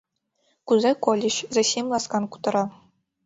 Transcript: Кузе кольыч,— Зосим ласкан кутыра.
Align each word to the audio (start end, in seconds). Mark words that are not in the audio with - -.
Кузе 0.67 0.91
кольыч,— 1.03 1.35
Зосим 1.53 1.85
ласкан 1.91 2.23
кутыра. 2.31 2.63